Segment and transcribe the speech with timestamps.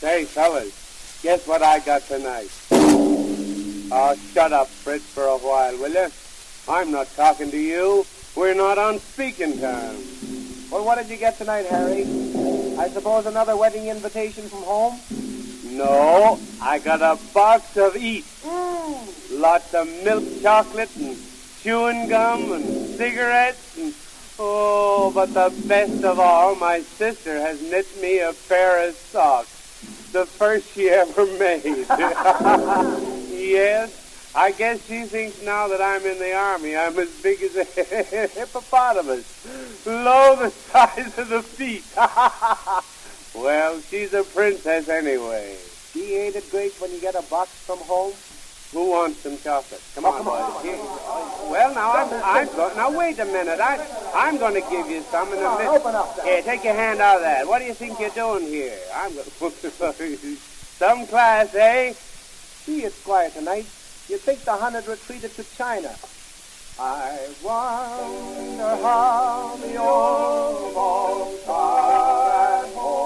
[0.00, 2.48] Say, fellas, guess what I got tonight?
[2.72, 6.08] Oh, shut up, Fritz, for a while, will you?
[6.66, 8.06] I'm not talking to you.
[8.34, 10.68] We're not on speaking terms.
[10.72, 12.04] Well, what did you get tonight, Harry?
[12.78, 14.98] I suppose another wedding invitation from home?
[15.76, 18.24] No, I got a box of eat.
[18.42, 19.38] Mm.
[19.38, 21.14] Lots of milk chocolate and
[21.60, 22.64] chewing gum and
[22.96, 23.92] cigarettes and
[24.38, 29.59] oh, but the best of all, my sister has knit me a pair of socks.
[30.12, 31.62] The first she ever made.
[33.30, 37.54] yes, I guess she thinks now that I'm in the army, I'm as big as
[37.56, 37.64] a
[38.26, 39.86] hippopotamus.
[39.86, 41.84] Lo, the size of the feet.
[43.40, 45.56] well, she's a princess anyway.
[45.92, 48.12] Gee, ain't it great when you get a box from home?
[48.72, 49.82] Who wants some chocolate?
[49.96, 50.62] Come Oh, on, come on.
[50.62, 50.76] Here.
[51.50, 52.76] Well, now I'm, I'm going.
[52.76, 53.58] Now wait a minute.
[53.60, 53.84] I,
[54.14, 55.66] I'm going to give you some in a minute.
[55.68, 56.20] open up.
[56.22, 57.46] Here, take your hand out of that.
[57.48, 58.78] What do you think you're doing here?
[58.94, 59.24] I'm going.
[59.24, 59.54] To put
[60.78, 61.94] some class, eh?
[62.64, 63.66] Gee, it's quiet tonight.
[64.08, 65.90] You'd think the hundred retreated to China.
[66.78, 73.00] I wonder how the old folks are at home.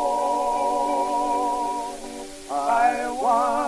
[2.51, 3.64] I wonder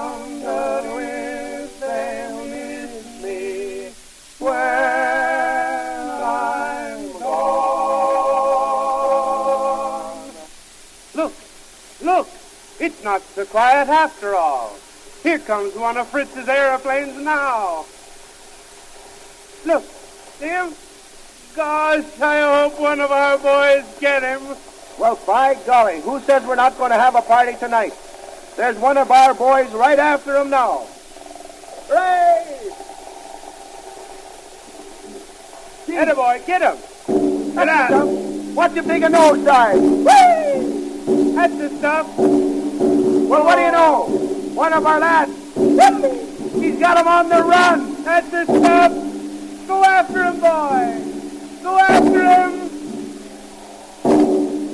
[12.06, 12.28] look.
[12.78, 14.78] It's not so quiet after all.
[15.22, 17.84] Here comes one of Fritz's aeroplanes now.
[19.66, 19.82] Look,
[20.38, 20.72] see him?
[21.54, 24.56] Gosh, I hope one of our boys get him.
[24.98, 27.92] Well, by golly, who says we're not going to have a party tonight?
[28.56, 30.86] There's one of our boys right after him now.
[31.88, 32.70] Hooray!
[35.86, 37.54] Get him, boy, get him.
[37.54, 38.06] Get out.
[38.54, 40.04] Watch him take a nosedive.
[40.04, 40.45] Whee!
[41.36, 42.08] That's the stuff.
[42.16, 44.06] Well, what do you know?
[44.54, 45.32] One of our lads.
[46.54, 48.02] He's got him on the run.
[48.04, 48.90] That's the stuff.
[49.68, 50.98] Go after him, boy.
[51.62, 52.70] Go after him.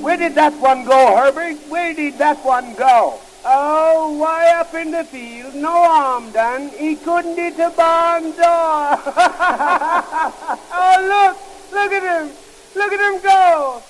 [0.03, 1.57] Where did that one go, Herbert?
[1.69, 3.19] Where did that one go?
[3.45, 5.57] Oh, why up in the field?
[5.57, 6.69] No harm done.
[6.79, 8.39] He couldn't hit a barn door.
[10.79, 11.37] oh, look.
[11.73, 12.31] Look at him.
[12.77, 13.83] Look at him go.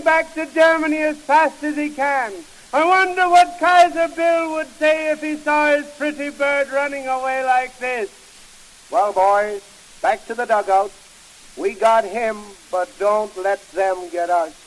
[0.00, 2.32] Back to Germany as fast as he can.
[2.72, 7.44] I wonder what Kaiser Bill would say if he saw his pretty bird running away
[7.44, 8.10] like this.
[8.90, 9.62] Well, boys,
[10.00, 10.90] back to the dugout.
[11.58, 12.38] We got him,
[12.70, 14.61] but don't let them get us.